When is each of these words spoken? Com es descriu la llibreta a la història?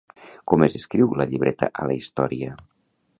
Com 0.51 0.63
es 0.67 0.77
descriu 0.77 1.13
la 1.21 1.27
llibreta 1.33 1.71
a 1.83 1.87
la 1.91 1.99
història? 2.01 2.57